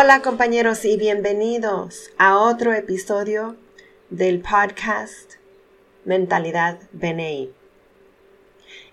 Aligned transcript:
Hola 0.00 0.22
compañeros 0.22 0.84
y 0.84 0.96
bienvenidos 0.96 2.12
a 2.18 2.38
otro 2.38 2.72
episodio 2.72 3.56
del 4.10 4.40
podcast 4.40 5.32
Mentalidad 6.04 6.78
BNI. 6.92 7.52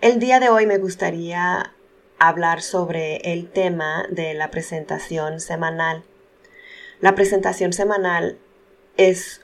El 0.02 0.18
día 0.18 0.40
de 0.40 0.50
hoy 0.50 0.66
me 0.66 0.80
gustaría 0.80 1.76
hablar 2.18 2.64
sobre 2.64 3.18
el 3.18 3.52
tema 3.52 4.08
de 4.10 4.34
la 4.34 4.50
presentación 4.50 5.42
semanal. 5.42 6.04
La 7.02 7.14
presentación 7.14 7.72
semanal 7.72 8.40
es 8.98 9.42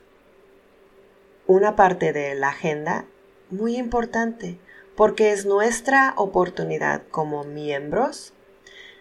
una 1.46 1.76
parte 1.76 2.12
de 2.12 2.34
la 2.34 2.50
agenda 2.50 3.06
muy 3.52 3.78
importante 3.78 4.58
porque 4.96 5.32
es 5.32 5.46
nuestra 5.46 6.16
oportunidad 6.18 7.04
como 7.12 7.44
miembros 7.44 8.34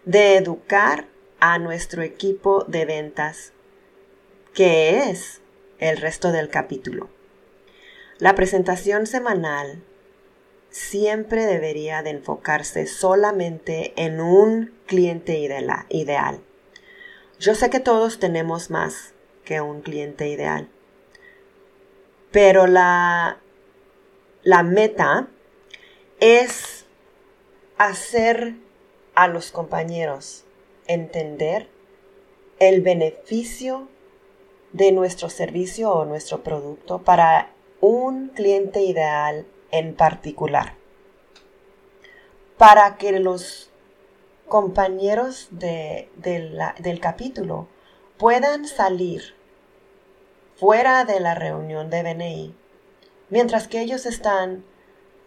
de 0.04 0.36
educar 0.36 1.06
a 1.40 1.58
nuestro 1.58 2.02
equipo 2.02 2.64
de 2.64 2.84
ventas, 2.84 3.52
que 4.54 5.10
es 5.10 5.40
el 5.78 5.96
resto 5.96 6.32
del 6.32 6.48
capítulo. 6.48 7.08
La 8.18 8.34
presentación 8.34 9.06
semanal 9.06 9.82
siempre 10.68 11.46
debería 11.46 12.02
de 12.02 12.10
enfocarse 12.10 12.86
solamente 12.86 13.94
en 13.96 14.20
un 14.20 14.74
cliente 14.86 15.38
ideal. 15.88 16.40
Yo 17.38 17.54
sé 17.54 17.70
que 17.70 17.80
todos 17.80 18.18
tenemos 18.18 18.70
más 18.70 19.14
que 19.44 19.62
un 19.62 19.80
cliente 19.80 20.28
ideal, 20.28 20.68
pero 22.30 22.66
la, 22.66 23.40
la 24.42 24.62
meta 24.62 25.28
es 26.20 26.84
hacer 27.78 28.54
a 29.14 29.26
los 29.26 29.50
compañeros 29.50 30.44
entender 30.92 31.68
el 32.58 32.80
beneficio 32.82 33.88
de 34.72 34.90
nuestro 34.92 35.30
servicio 35.30 35.92
o 35.92 36.04
nuestro 36.04 36.42
producto 36.42 37.02
para 37.02 37.52
un 37.80 38.28
cliente 38.28 38.82
ideal 38.82 39.46
en 39.70 39.94
particular. 39.94 40.74
Para 42.58 42.96
que 42.98 43.12
los 43.20 43.70
compañeros 44.48 45.48
del 45.52 47.00
capítulo 47.00 47.68
puedan 48.18 48.66
salir 48.66 49.34
fuera 50.56 51.04
de 51.04 51.20
la 51.20 51.36
reunión 51.36 51.88
de 51.88 52.02
BNI, 52.02 52.54
mientras 53.30 53.68
que 53.68 53.80
ellos 53.80 54.06
están 54.06 54.64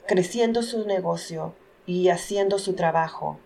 creciendo 0.07 0.61
su 0.61 0.85
negocio 0.85 1.55
y 1.85 2.09
haciendo 2.09 2.59
su 2.59 2.75
trabajo 2.75 3.39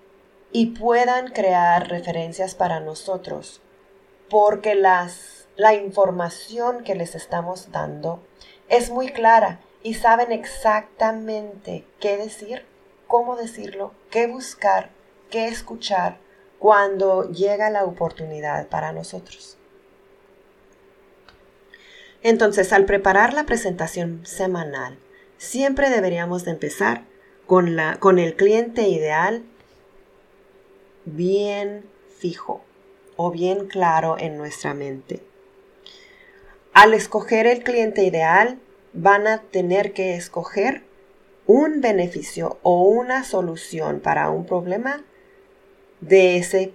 y 0.57 0.65
puedan 0.71 1.27
crear 1.27 1.87
referencias 1.87 2.55
para 2.55 2.79
nosotros, 2.79 3.61
porque 4.27 4.73
las, 4.73 5.47
la 5.55 5.75
información 5.75 6.83
que 6.83 6.95
les 6.95 7.13
estamos 7.13 7.71
dando 7.71 8.25
es 8.67 8.89
muy 8.89 9.09
clara 9.09 9.59
y 9.83 9.93
saben 9.93 10.31
exactamente 10.31 11.85
qué 11.99 12.17
decir, 12.17 12.65
cómo 13.05 13.35
decirlo, 13.35 13.93
qué 14.09 14.25
buscar, 14.25 14.89
qué 15.29 15.47
escuchar 15.47 16.17
cuando 16.57 17.29
llega 17.29 17.69
la 17.69 17.85
oportunidad 17.85 18.67
para 18.67 18.91
nosotros. 18.93 19.59
Entonces, 22.23 22.73
al 22.73 22.85
preparar 22.85 23.35
la 23.35 23.45
presentación 23.45 24.25
semanal, 24.25 24.97
siempre 25.37 25.91
deberíamos 25.91 26.45
de 26.45 26.51
empezar 26.53 27.03
con, 27.45 27.75
la, 27.75 27.97
con 27.97 28.17
el 28.17 28.35
cliente 28.35 28.87
ideal 28.87 29.43
bien 31.07 31.85
fijo 32.17 32.61
o 33.15 33.31
bien 33.31 33.67
claro 33.67 34.17
en 34.19 34.37
nuestra 34.37 34.73
mente. 34.73 35.23
Al 36.73 36.93
escoger 36.93 37.47
el 37.47 37.63
cliente 37.63 38.03
ideal, 38.03 38.59
van 38.93 39.25
a 39.25 39.41
tener 39.41 39.93
que 39.93 40.15
escoger 40.15 40.83
un 41.45 41.81
beneficio 41.81 42.59
o 42.61 42.83
una 42.83 43.23
solución 43.23 43.99
para 44.01 44.29
un 44.29 44.45
problema 44.45 45.03
de 46.01 46.37
ese 46.37 46.73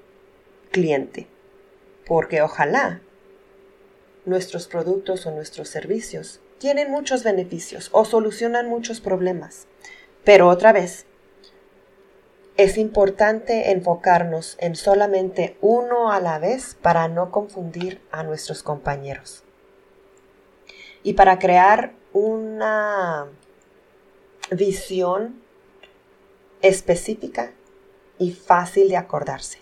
cliente. 0.70 1.28
Porque 2.06 2.42
ojalá 2.42 3.00
nuestros 4.24 4.66
productos 4.66 5.26
o 5.26 5.30
nuestros 5.30 5.68
servicios 5.68 6.40
tienen 6.58 6.90
muchos 6.90 7.22
beneficios 7.22 7.90
o 7.92 8.04
solucionan 8.04 8.68
muchos 8.68 9.00
problemas. 9.00 9.66
Pero 10.24 10.48
otra 10.48 10.72
vez, 10.72 11.06
es 12.56 12.76
importante 12.76 13.72
enfocarnos 13.72 14.56
en 14.60 14.76
solamente 14.76 15.56
uno 15.60 16.12
a 16.12 16.20
la 16.20 16.38
vez 16.38 16.76
para 16.80 17.08
no 17.08 17.30
confundir 17.30 18.00
a 18.10 18.22
nuestros 18.22 18.62
compañeros. 18.62 19.42
Y 21.02 21.14
para 21.14 21.38
crear 21.38 21.94
una 22.12 23.26
visión 24.50 25.42
específica 26.60 27.52
y 28.18 28.32
fácil 28.32 28.88
de 28.88 28.96
acordarse. 28.96 29.58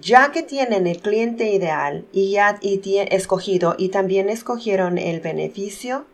Ya 0.00 0.30
que 0.30 0.44
tienen 0.44 0.86
el 0.86 1.00
cliente 1.00 1.50
ideal 1.50 2.06
y 2.12 2.30
ya 2.30 2.58
escogido 2.62 3.74
y 3.76 3.88
también 3.88 4.28
escogieron 4.28 4.96
el 4.96 5.20
beneficio 5.20 6.06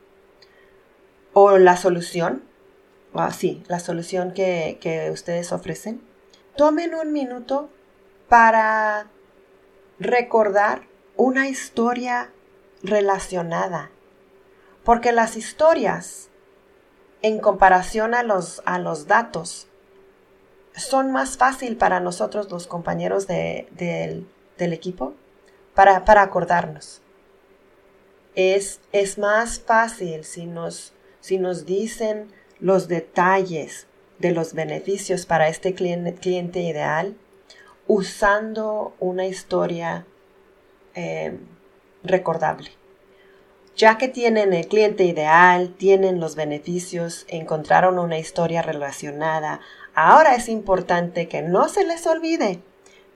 o 1.34 1.58
la 1.58 1.76
solución, 1.76 2.42
Sí, 3.32 3.62
la 3.68 3.78
solución 3.78 4.32
que, 4.32 4.78
que 4.80 5.10
ustedes 5.10 5.52
ofrecen, 5.52 6.02
tomen 6.56 6.94
un 6.94 7.12
minuto 7.12 7.70
para 8.28 9.06
recordar 9.98 10.82
una 11.16 11.48
historia 11.48 12.32
relacionada. 12.82 13.90
Porque 14.84 15.12
las 15.12 15.36
historias, 15.36 16.28
en 17.22 17.40
comparación 17.40 18.14
a 18.14 18.22
los, 18.22 18.62
a 18.66 18.78
los 18.78 19.06
datos, 19.06 19.68
son 20.76 21.12
más 21.12 21.36
fácil 21.36 21.76
para 21.76 22.00
nosotros 22.00 22.50
los 22.50 22.66
compañeros 22.66 23.26
del, 23.26 24.26
del, 24.58 24.72
equipo 24.72 25.14
para, 25.74 26.04
para 26.04 26.22
acordarnos. 26.22 27.00
Es, 28.34 28.80
es, 28.92 29.16
más 29.16 29.60
fácil 29.60 30.24
si 30.24 30.46
nos, 30.46 30.92
si 31.20 31.38
nos 31.38 31.64
dicen 31.64 32.32
los 32.60 32.88
detalles 32.88 33.86
de 34.18 34.32
los 34.32 34.54
beneficios 34.54 35.26
para 35.26 35.48
este 35.48 35.74
cliente, 35.74 36.60
ideal 36.60 37.16
usando 37.86 38.94
una 38.98 39.26
historia 39.26 40.06
eh, 40.94 41.38
recordable. 42.02 42.70
Ya 43.76 43.98
que 43.98 44.08
tienen 44.08 44.52
el 44.52 44.68
cliente 44.68 45.04
ideal, 45.04 45.74
tienen 45.76 46.20
los 46.20 46.36
beneficios, 46.36 47.26
encontraron 47.28 47.98
una 47.98 48.18
historia 48.18 48.62
relacionada, 48.62 49.60
ahora 49.94 50.36
es 50.36 50.48
importante 50.48 51.28
que 51.28 51.42
no 51.42 51.68
se 51.68 51.84
les 51.84 52.06
olvide 52.06 52.60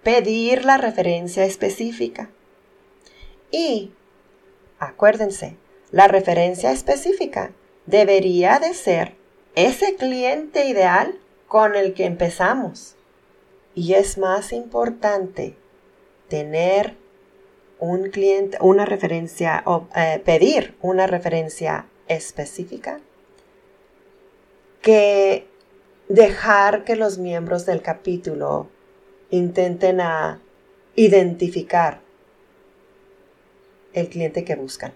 pedir 0.02 0.64
la 0.64 0.76
referencia 0.76 1.44
específica. 1.44 2.30
Y, 3.50 3.92
acuérdense, 4.78 5.56
la 5.90 6.08
referencia 6.08 6.72
específica 6.72 7.52
debería 7.86 8.58
de 8.58 8.74
ser 8.74 9.17
ese 9.58 9.96
cliente 9.96 10.66
ideal 10.66 11.18
con 11.48 11.74
el 11.74 11.92
que 11.92 12.04
empezamos. 12.04 12.94
Y 13.74 13.94
es 13.94 14.16
más 14.16 14.52
importante 14.52 15.56
tener 16.28 16.96
un 17.80 18.10
cliente, 18.10 18.58
una 18.60 18.84
referencia 18.84 19.62
o 19.66 19.88
eh, 19.96 20.22
pedir 20.24 20.76
una 20.80 21.08
referencia 21.08 21.86
específica 22.06 23.00
que 24.80 25.46
dejar 26.08 26.84
que 26.84 26.94
los 26.94 27.18
miembros 27.18 27.66
del 27.66 27.82
capítulo 27.82 28.68
intenten 29.30 30.00
a 30.00 30.40
identificar 30.94 32.00
el 33.92 34.08
cliente 34.08 34.44
que 34.44 34.54
buscan. 34.54 34.92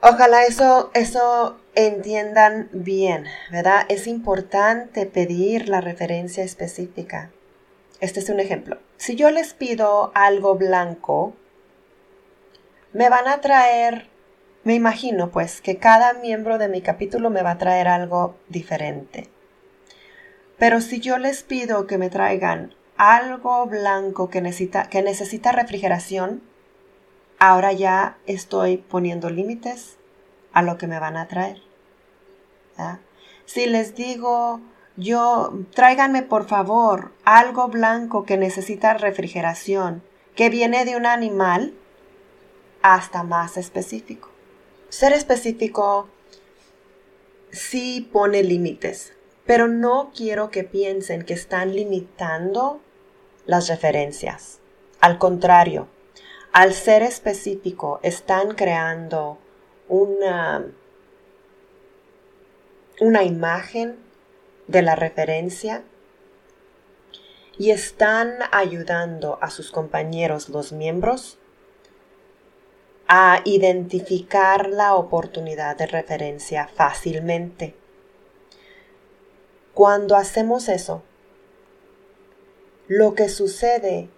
Ojalá 0.00 0.44
eso, 0.44 0.90
eso 0.94 1.56
entiendan 1.76 2.70
bien, 2.72 3.26
¿verdad? 3.52 3.84
Es 3.88 4.06
importante 4.06 5.04
pedir 5.04 5.68
la 5.68 5.82
referencia 5.82 6.42
específica. 6.42 7.30
Este 8.00 8.20
es 8.20 8.30
un 8.30 8.40
ejemplo. 8.40 8.78
Si 8.96 9.14
yo 9.14 9.30
les 9.30 9.52
pido 9.52 10.10
algo 10.14 10.54
blanco, 10.54 11.34
me 12.94 13.10
van 13.10 13.28
a 13.28 13.42
traer, 13.42 14.08
me 14.64 14.74
imagino 14.74 15.30
pues 15.30 15.60
que 15.60 15.76
cada 15.76 16.14
miembro 16.14 16.56
de 16.56 16.68
mi 16.68 16.80
capítulo 16.80 17.28
me 17.28 17.42
va 17.42 17.52
a 17.52 17.58
traer 17.58 17.88
algo 17.88 18.36
diferente. 18.48 19.28
Pero 20.58 20.80
si 20.80 21.00
yo 21.00 21.18
les 21.18 21.42
pido 21.42 21.86
que 21.86 21.98
me 21.98 22.08
traigan 22.08 22.74
algo 22.96 23.66
blanco 23.66 24.30
que 24.30 24.40
necesita, 24.40 24.88
que 24.88 25.02
necesita 25.02 25.52
refrigeración, 25.52 26.42
ahora 27.38 27.72
ya 27.72 28.16
estoy 28.26 28.78
poniendo 28.78 29.28
límites 29.28 29.98
a 30.54 30.62
lo 30.62 30.78
que 30.78 30.86
me 30.86 30.98
van 30.98 31.18
a 31.18 31.28
traer. 31.28 31.65
Si 33.44 33.66
les 33.66 33.94
digo 33.94 34.60
yo, 34.96 35.52
tráiganme 35.74 36.22
por 36.22 36.46
favor 36.46 37.12
algo 37.24 37.68
blanco 37.68 38.24
que 38.24 38.36
necesita 38.36 38.94
refrigeración, 38.94 40.02
que 40.34 40.50
viene 40.50 40.84
de 40.84 40.96
un 40.96 41.06
animal, 41.06 41.74
hasta 42.82 43.22
más 43.22 43.56
específico. 43.56 44.30
Ser 44.88 45.12
específico 45.12 46.08
sí 47.50 48.08
pone 48.12 48.42
límites, 48.42 49.12
pero 49.44 49.68
no 49.68 50.12
quiero 50.14 50.50
que 50.50 50.64
piensen 50.64 51.24
que 51.24 51.34
están 51.34 51.74
limitando 51.74 52.80
las 53.44 53.68
referencias. 53.68 54.60
Al 55.00 55.18
contrario, 55.18 55.88
al 56.52 56.72
ser 56.72 57.02
específico, 57.02 58.00
están 58.02 58.54
creando 58.54 59.38
una, 59.88 60.64
una 63.00 63.22
imagen 63.22 63.98
de 64.66 64.82
la 64.82 64.96
referencia 64.96 65.84
y 67.58 67.70
están 67.70 68.38
ayudando 68.52 69.38
a 69.40 69.50
sus 69.50 69.70
compañeros, 69.70 70.48
los 70.48 70.72
miembros, 70.72 71.38
a 73.08 73.40
identificar 73.44 74.68
la 74.68 74.94
oportunidad 74.94 75.76
de 75.76 75.86
referencia 75.86 76.68
fácilmente. 76.68 77.74
Cuando 79.74 80.16
hacemos 80.16 80.68
eso, 80.68 81.02
lo 82.88 83.14
que 83.14 83.28
sucede 83.28 84.08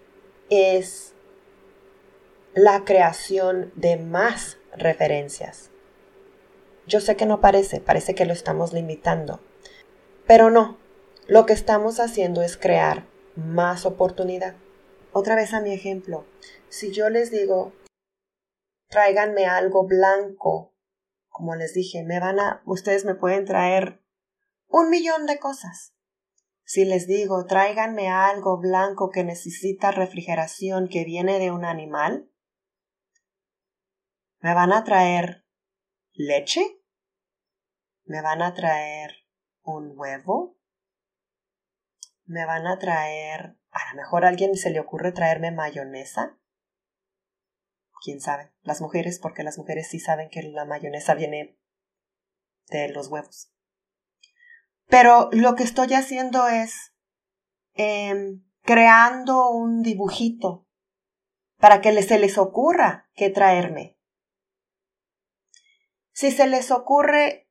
es 0.51 1.15
la 2.55 2.85
creación 2.85 3.73
de 3.77 3.97
más 3.97 4.59
referencias. 4.77 5.71
Yo 6.89 7.03
sé 7.03 7.17
que 7.17 7.27
no 7.27 7.43
parece, 7.43 7.81
parece 7.81 8.15
que 8.15 8.25
lo 8.25 8.33
estamos 8.33 8.73
limitando, 8.73 9.41
pero 10.27 10.51
no, 10.51 10.79
lo 11.27 11.45
que 11.45 11.53
estamos 11.53 12.01
haciendo 12.01 12.41
es 12.41 12.57
crear 12.57 13.07
más 13.37 13.85
oportunidad. 13.85 14.57
Otra 15.13 15.35
vez 15.35 15.53
a 15.53 15.61
mi 15.61 15.75
ejemplo, 15.75 16.25
si 16.71 16.91
yo 16.91 17.11
les 17.11 17.31
digo, 17.31 17.75
tráiganme 18.89 19.45
algo 19.45 19.87
blanco, 19.87 20.75
como 21.29 21.57
les 21.57 21.75
dije, 21.75 22.05
me 22.05 22.21
van 22.21 22.41
a, 22.41 22.63
ustedes 22.65 23.05
me 23.05 23.15
pueden 23.15 23.45
traer 23.45 24.03
un 24.67 24.89
millón 24.89 25.27
de 25.27 25.39
cosas. 25.39 25.93
Si 26.65 26.87
les 26.87 27.07
digo, 27.07 27.45
tráiganme 27.45 28.09
algo 28.09 28.57
blanco 28.57 29.11
que 29.11 29.25
necesita 29.25 29.91
refrigeración 29.91 30.89
que 30.89 31.05
viene 31.05 31.39
de 31.39 31.51
un 31.51 31.67
animal, 31.67 32.31
me 34.41 34.55
van 34.55 34.73
a 34.73 34.85
traer 34.85 35.45
leche, 36.15 36.78
me 38.09 38.23
van 38.23 38.43
a 38.43 38.55
traer 38.55 39.13
un 39.63 39.93
huevo, 39.95 40.59
me 42.25 42.45
van 42.47 42.67
a 42.67 42.79
traer, 42.79 43.59
a 43.71 43.91
lo 43.91 43.97
mejor 43.97 44.25
a 44.25 44.29
alguien 44.29 44.57
se 44.57 44.71
le 44.71 44.81
ocurre 44.81 45.13
traerme 45.13 45.51
mayonesa. 45.51 46.39
¿Quién 48.03 48.21
sabe? 48.21 48.53
Las 48.63 48.81
mujeres, 48.81 49.19
porque 49.19 49.43
las 49.43 49.59
mujeres 49.59 49.89
sí 49.89 50.01
saben 50.01 50.31
que 50.31 50.43
la 50.43 50.65
mayonesa 50.65 51.15
viene 51.15 51.59
de 52.69 52.89
los 52.89 53.09
huevos. 53.09 53.53
Pero 54.87 55.29
lo 55.33 55.55
que 55.55 55.65
estoy 55.65 55.93
haciendo 55.93 56.49
es 56.49 56.95
em, 57.75 58.43
creando 58.63 59.51
un 59.51 59.83
dibujito 59.83 60.67
para 61.59 61.81
que 61.81 62.03
se 62.03 62.19
les 62.19 62.39
ocurra 62.39 63.11
qué 63.15 63.29
traerme. 63.29 63.99
Si 66.13 66.31
se 66.31 66.47
les 66.47 66.71
ocurre, 66.71 67.48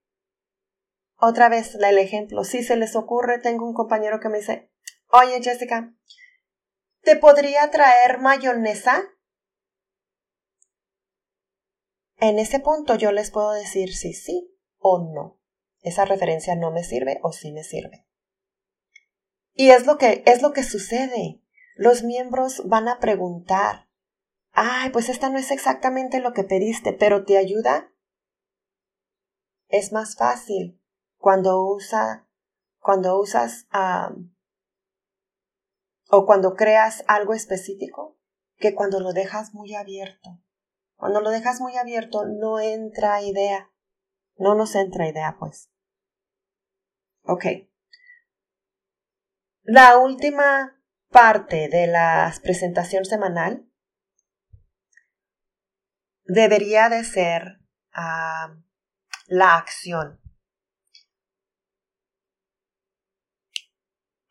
otra 1.17 1.49
vez 1.49 1.75
el 1.75 1.97
ejemplo, 1.97 2.43
si 2.43 2.63
se 2.63 2.75
les 2.75 2.95
ocurre, 2.95 3.39
tengo 3.39 3.65
un 3.65 3.73
compañero 3.73 4.19
que 4.19 4.29
me 4.29 4.37
dice, 4.37 4.71
oye 5.09 5.41
Jessica, 5.41 5.93
¿te 7.01 7.15
podría 7.15 7.69
traer 7.71 8.19
mayonesa? 8.19 9.03
En 12.17 12.39
ese 12.39 12.59
punto 12.59 12.95
yo 12.95 13.11
les 13.11 13.31
puedo 13.31 13.51
decir 13.51 13.95
si 13.95 14.13
sí 14.13 14.55
o 14.77 14.99
no. 14.99 15.39
Esa 15.81 16.05
referencia 16.05 16.55
no 16.55 16.71
me 16.71 16.83
sirve 16.83 17.19
o 17.23 17.31
sí 17.31 17.51
me 17.51 17.63
sirve. 17.63 18.05
Y 19.53 19.69
es 19.71 19.85
lo 19.85 19.97
que 19.97 20.23
es 20.25 20.41
lo 20.41 20.51
que 20.53 20.63
sucede. 20.63 21.41
Los 21.75 22.03
miembros 22.03 22.63
van 22.65 22.87
a 22.87 22.99
preguntar, 22.99 23.87
"Ay, 24.51 24.89
pues 24.89 25.09
esta 25.09 25.29
no 25.29 25.37
es 25.37 25.51
exactamente 25.51 26.19
lo 26.19 26.33
que 26.33 26.43
pediste, 26.43 26.93
pero 26.93 27.25
te 27.25 27.37
ayuda?" 27.37 27.91
Es 29.67 29.91
más 29.91 30.15
fácil 30.15 30.76
cuando 31.17 31.63
usa 31.63 32.27
cuando 32.87 33.19
usas 33.19 33.67
o 36.09 36.25
cuando 36.25 36.55
creas 36.55 37.03
algo 37.09 37.33
específico 37.33 38.17
que 38.55 38.73
cuando 38.73 39.01
lo 39.01 39.11
dejas 39.11 39.53
muy 39.53 39.75
abierto. 39.75 40.41
Cuando 40.95 41.19
lo 41.19 41.29
dejas 41.29 41.59
muy 41.59 41.75
abierto 41.75 42.25
no 42.25 42.61
entra 42.61 43.21
idea. 43.21 43.69
No 44.37 44.55
nos 44.55 44.73
entra 44.75 45.09
idea, 45.09 45.35
pues. 45.37 45.69
Ok. 47.23 47.43
La 49.63 49.97
última 49.97 50.81
parte 51.09 51.67
de 51.67 51.87
la 51.87 52.33
presentación 52.41 53.03
semanal 53.03 53.69
debería 56.23 56.87
de 56.87 57.03
ser 57.03 57.59
la 59.27 59.57
acción. 59.57 60.21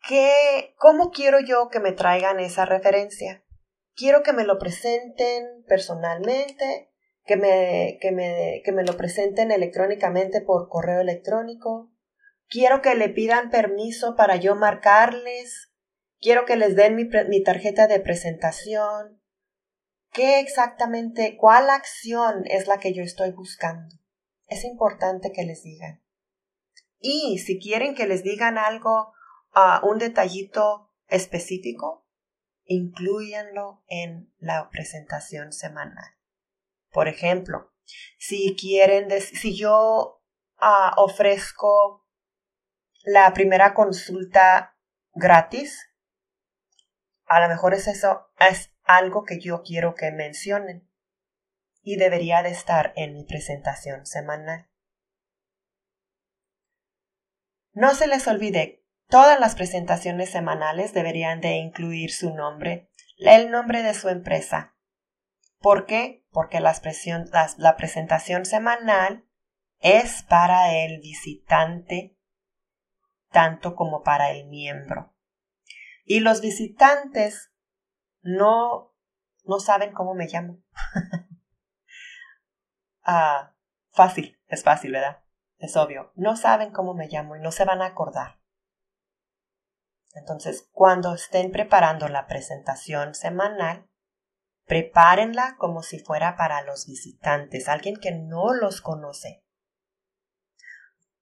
¿Qué, 0.07 0.73
¿Cómo 0.77 1.11
quiero 1.11 1.41
yo 1.41 1.67
que 1.69 1.81
me 1.81 1.91
traigan 1.91 2.39
esa 2.39 2.65
referencia? 2.65 3.43
Quiero 3.93 4.23
que 4.23 4.31
me 4.31 4.45
lo 4.45 4.57
presenten 4.57 5.65
personalmente, 5.67 6.93
que 7.25 7.35
me, 7.35 7.97
que 7.99 8.13
me, 8.13 8.61
que 8.63 8.71
me 8.71 8.85
lo 8.85 8.95
presenten 8.95 9.51
electrónicamente 9.51 10.39
por 10.39 10.69
correo 10.69 11.01
electrónico. 11.01 11.91
Quiero 12.47 12.81
que 12.81 12.95
le 12.95 13.09
pidan 13.09 13.49
permiso 13.49 14.15
para 14.15 14.37
yo 14.37 14.55
marcarles. 14.55 15.73
Quiero 16.21 16.45
que 16.45 16.55
les 16.55 16.77
den 16.77 16.95
mi, 16.95 17.09
mi 17.27 17.43
tarjeta 17.43 17.87
de 17.87 17.99
presentación. 17.99 19.21
¿Qué 20.13 20.39
exactamente, 20.39 21.35
cuál 21.35 21.69
acción 21.69 22.43
es 22.45 22.67
la 22.67 22.79
que 22.79 22.93
yo 22.93 23.03
estoy 23.03 23.31
buscando? 23.31 23.93
Es 24.47 24.63
importante 24.63 25.33
que 25.33 25.43
les 25.43 25.63
digan. 25.63 26.01
Y 26.99 27.39
si 27.39 27.59
quieren 27.59 27.93
que 27.93 28.07
les 28.07 28.23
digan 28.23 28.57
algo, 28.57 29.13
uh, 29.57 29.85
un 29.87 29.97
detallito 29.97 30.93
específico, 31.07 32.05
incluyanlo 32.65 33.83
en 33.87 34.31
la 34.37 34.69
presentación 34.69 35.51
semanal. 35.51 36.15
Por 36.91 37.07
ejemplo, 37.07 37.73
si 38.17 38.55
quieren, 38.59 39.09
si 39.21 39.55
yo 39.55 40.21
ah, 40.57 40.93
ofrezco 40.97 42.05
la 43.03 43.33
primera 43.33 43.73
consulta 43.73 44.77
gratis, 45.13 45.89
a 47.25 47.39
lo 47.41 47.47
mejor 47.49 47.73
es 47.73 47.87
eso, 47.87 48.27
es 48.39 48.73
algo 48.83 49.23
que 49.23 49.39
yo 49.39 49.63
quiero 49.63 49.95
que 49.95 50.11
mencionen 50.11 50.89
y 51.81 51.97
debería 51.97 52.41
de 52.41 52.49
estar 52.49 52.93
en 52.95 53.13
mi 53.13 53.23
presentación 53.25 54.05
semanal. 54.05 54.69
No 57.73 57.93
se 57.93 58.07
les 58.07 58.27
olvide, 58.27 58.83
todas 59.09 59.39
las 59.39 59.55
presentaciones 59.55 60.29
semanales 60.29 60.93
deberían 60.93 61.41
de 61.41 61.55
incluir 61.55 62.11
su 62.11 62.33
nombre, 62.33 62.89
el 63.17 63.51
nombre 63.51 63.83
de 63.83 63.93
su 63.93 64.09
empresa, 64.09 64.77
¿Por 65.59 65.85
qué? 65.85 66.23
Porque 66.31 66.59
la, 66.59 66.73
presentación 67.77 68.45
semanal 68.45 69.25
es 69.79 70.23
para 70.23 70.73
el 70.75 70.99
visitante 70.99 72.15
tanto 73.31 73.75
como 73.75 74.03
para 74.03 74.31
el 74.31 74.47
miembro. 74.47 75.13
Y 76.05 76.19
los 76.21 76.41
visitantes 76.41 77.51
no, 78.21 78.95
no 79.43 79.59
saben 79.59 79.91
cómo 79.93 80.13
me 80.13 80.27
llamo. 80.27 80.59
ah, 83.03 83.53
fácil, 83.91 84.39
es 84.47 84.63
fácil, 84.63 84.91
¿verdad? 84.91 85.23
Es 85.57 85.75
obvio. 85.75 86.11
No 86.15 86.37
saben 86.37 86.71
cómo 86.71 86.93
me 86.93 87.07
llamo 87.07 87.35
y 87.35 87.41
no 87.41 87.51
se 87.51 87.65
van 87.65 87.81
a 87.81 87.87
acordar. 87.87 88.39
Entonces, 90.13 90.67
cuando 90.71 91.13
estén 91.13 91.51
preparando 91.51 92.07
la 92.07 92.27
presentación 92.27 93.13
semanal, 93.13 93.87
Prepárenla 94.67 95.55
como 95.57 95.81
si 95.81 95.97
fuera 95.97 96.35
para 96.35 96.61
los 96.61 96.87
visitantes, 96.87 97.69
alguien 97.69 97.95
que 97.95 98.11
no 98.11 98.53
los 98.53 98.81
conoce. 98.81 99.41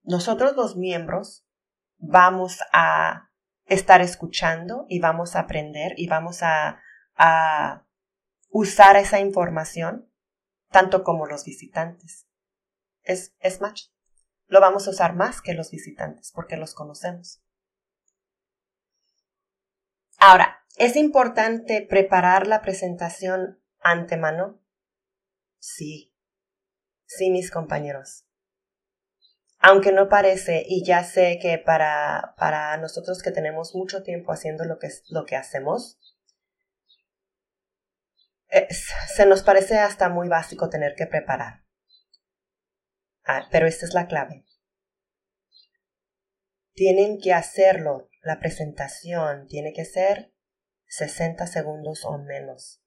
Nosotros 0.02 0.56
los 0.56 0.76
miembros 0.76 1.46
vamos 1.98 2.60
a 2.74 3.30
estar 3.66 4.02
escuchando 4.02 4.88
y 4.90 5.00
vamos 5.00 5.36
a 5.36 5.42
aprender 5.42 5.94
y 5.96 6.08
vamos 6.08 6.42
a, 6.42 6.82
usar 8.50 8.96
esa 8.98 9.20
información 9.20 10.12
tanto 10.70 11.04
como 11.04 11.28
los 11.28 11.46
visitantes. 11.46 12.28
Es, 13.04 13.36
es 13.40 13.60
lo 14.48 14.60
vamos 14.60 14.88
a 14.88 14.90
usar 14.90 15.16
más 15.16 15.42
que 15.42 15.54
los 15.54 15.70
visitantes 15.70 16.32
porque 16.34 16.58
los 16.58 16.74
conocemos. 16.74 17.45
Ahora, 20.28 20.66
¿es 20.78 20.96
importante 20.96 21.86
preparar 21.88 22.48
la 22.48 22.64
presentación 22.64 23.62
antemano? 23.80 24.60
Sí. 25.60 26.16
Sí, 27.06 27.30
mis 27.30 27.52
compañeros. 27.52 28.26
Aunque 29.60 29.92
no 29.92 30.10
parece, 30.10 30.66
y 30.68 30.84
ya 30.84 31.04
sé 31.04 31.38
que 31.40 31.60
para, 31.60 32.34
para 32.40 32.76
nosotros 32.78 33.22
que 33.22 33.30
tenemos 33.30 33.76
mucho 33.76 34.02
tiempo 34.02 34.32
haciendo 34.32 34.66
lo 34.66 34.80
que, 34.80 34.90
lo 35.10 35.26
que 35.26 35.36
hacemos, 35.36 36.00
se 39.14 39.28
nos 39.28 39.44
parece 39.44 39.78
hasta 39.78 40.10
muy 40.10 40.28
básico 40.28 40.72
tener 40.72 40.96
que 40.96 41.06
preparar. 41.06 41.66
Ah, 43.26 43.48
pero 43.52 43.68
esta 43.68 43.86
es 43.86 43.94
la 43.94 44.08
clave. 44.08 44.44
Tienen 46.74 47.20
que 47.22 47.32
hacerlo. 47.32 48.10
La 48.26 48.40
presentación 48.40 49.46
tiene 49.46 49.72
que 49.72 49.86
ser 49.86 50.34
60 50.88 51.46
segundos 51.46 52.06
o 52.06 52.18
menos. 52.18 52.82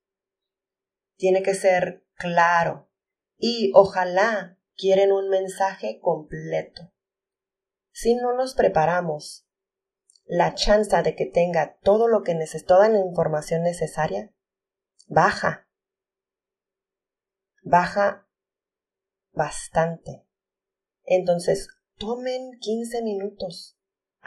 Tiene 1.14 1.44
que 1.44 1.54
ser 1.54 2.04
claro. 2.16 2.90
Y 3.36 3.70
ojalá 3.76 4.58
quieren 4.74 5.12
un 5.12 5.28
mensaje 5.28 6.00
completo. 6.00 6.92
Si 7.92 8.16
no 8.16 8.34
nos 8.34 8.54
preparamos, 8.54 9.46
la 10.24 10.56
chance 10.56 11.00
de 11.04 11.14
que 11.14 11.26
tenga 11.26 11.78
todo 11.82 12.08
lo 12.08 12.24
que 12.24 12.36
toda 12.66 12.88
la 12.88 12.98
información 12.98 13.62
necesaria 13.62 14.34
baja. 15.06 15.68
Baja 17.62 18.28
bastante. 19.30 20.26
Entonces, 21.04 21.68
tomen 21.96 22.58
15 22.58 23.02
minutos 23.04 23.77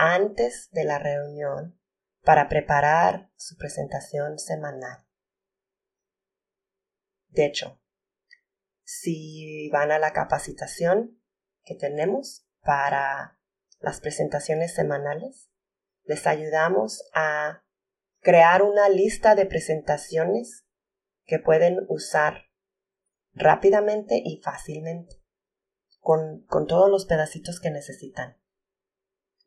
antes 0.03 0.71
de 0.71 0.83
la 0.83 0.97
reunión 0.97 1.79
para 2.23 2.49
preparar 2.49 3.29
su 3.35 3.55
presentación 3.55 4.39
semanal. 4.39 5.05
De 7.27 7.45
hecho, 7.45 7.79
si 8.83 9.69
van 9.69 9.91
a 9.91 9.99
la 9.99 10.11
capacitación 10.11 11.21
que 11.63 11.75
tenemos 11.75 12.47
para 12.61 13.39
las 13.79 14.01
presentaciones 14.01 14.73
semanales, 14.73 15.51
les 16.05 16.25
ayudamos 16.25 17.03
a 17.13 17.63
crear 18.21 18.63
una 18.63 18.89
lista 18.89 19.35
de 19.35 19.45
presentaciones 19.45 20.65
que 21.25 21.37
pueden 21.37 21.85
usar 21.89 22.45
rápidamente 23.33 24.19
y 24.25 24.41
fácilmente, 24.41 25.21
con, 25.99 26.43
con 26.47 26.65
todos 26.65 26.89
los 26.89 27.05
pedacitos 27.05 27.59
que 27.59 27.69
necesitan. 27.69 28.41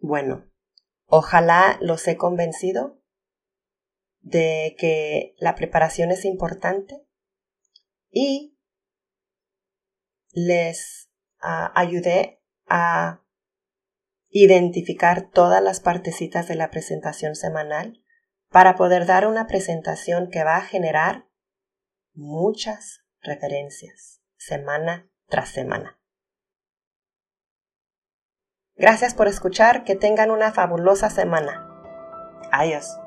Bueno, 0.07 0.45
ojalá 1.07 1.79
los 1.81 2.07
he 2.09 2.19
convencido 2.19 3.01
de 4.21 4.77
que 4.79 5.35
la 5.39 5.55
preparación 5.55 6.11
es 6.11 6.27
importante 6.27 7.09
y 8.11 8.55
les 10.33 11.11
uh, 11.43 11.73
ayudé 11.75 12.43
a 12.67 13.25
identificar 14.29 15.31
todas 15.31 15.63
las 15.63 15.81
partecitas 15.81 16.49
de 16.49 16.57
la 16.57 16.71
presentación 16.71 17.35
semanal 17.35 18.05
para 18.51 18.77
poder 18.77 19.07
dar 19.07 19.27
una 19.27 19.47
presentación 19.47 20.29
que 20.31 20.45
va 20.45 20.57
a 20.57 20.67
generar 20.67 21.31
muchas 22.13 23.07
referencias 23.23 24.21
semana 24.37 25.11
tras 25.29 25.49
semana. 25.49 25.99
Gracias 28.77 29.15
por 29.15 29.29
escuchar, 29.29 29.85
que 29.85 29.95
tengan 29.95 30.31
una 30.31 30.53
fabulosa 30.53 31.09
semana. 31.11 31.69
Adiós. 32.51 32.99